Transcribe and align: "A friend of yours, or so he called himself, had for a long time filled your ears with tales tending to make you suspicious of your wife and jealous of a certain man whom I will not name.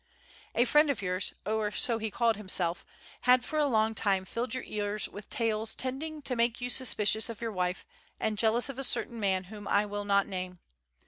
"A 0.55 0.65
friend 0.65 0.89
of 0.89 1.03
yours, 1.03 1.31
or 1.45 1.69
so 1.71 1.99
he 1.99 2.09
called 2.09 2.35
himself, 2.35 2.83
had 3.27 3.45
for 3.45 3.59
a 3.59 3.67
long 3.67 3.93
time 3.93 4.25
filled 4.25 4.55
your 4.55 4.63
ears 4.63 5.07
with 5.07 5.29
tales 5.29 5.75
tending 5.75 6.23
to 6.23 6.35
make 6.35 6.59
you 6.59 6.71
suspicious 6.71 7.29
of 7.29 7.39
your 7.39 7.51
wife 7.51 7.85
and 8.19 8.35
jealous 8.35 8.67
of 8.67 8.79
a 8.79 8.83
certain 8.83 9.19
man 9.19 9.43
whom 9.43 9.67
I 9.67 9.85
will 9.85 10.05
not 10.05 10.25
name. 10.25 10.57